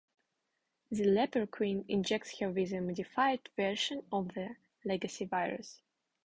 The 0.89 1.03
Leper 1.03 1.45
Queen 1.45 1.85
injects 1.87 2.39
her 2.39 2.49
with 2.49 2.71
a 2.73 2.81
modified 2.81 3.47
version 3.55 4.01
of 4.11 4.29
the 4.29 4.55
Legacy 4.83 5.25
Virus. 5.25 5.83